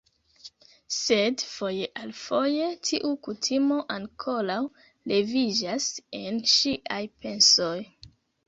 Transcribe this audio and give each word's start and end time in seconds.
Sed, 0.99 1.41
foje 1.49 1.89
al 2.03 2.13
foje, 2.21 2.69
tiu 2.89 3.11
kutimo 3.27 3.79
ankoraŭ 3.97 4.59
leviĝas 5.13 5.91
en 6.23 6.45
ŝiaj 6.57 7.03
pensoj 7.27 7.75